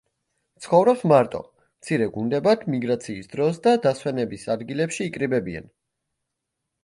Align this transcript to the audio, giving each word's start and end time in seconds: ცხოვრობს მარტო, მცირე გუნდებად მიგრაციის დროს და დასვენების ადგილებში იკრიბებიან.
ცხოვრობს 0.65 1.01
მარტო, 1.09 1.41
მცირე 1.81 2.07
გუნდებად 2.15 2.63
მიგრაციის 2.75 3.29
დროს 3.35 3.61
და 3.67 3.73
დასვენების 3.83 4.45
ადგილებში 4.57 5.09
იკრიბებიან. 5.11 5.69